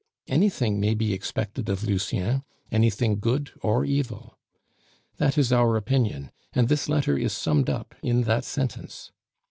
[0.27, 4.35] Anything may be expected of Lucien, anything good or evil.
[5.17, 9.11] That is our opinion, and this letter is summed up in that sentence.